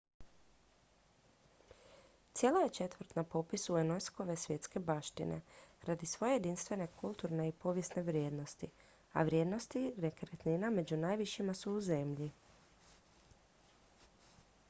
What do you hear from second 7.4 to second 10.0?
i povijesne vrijednosti a vrijednosti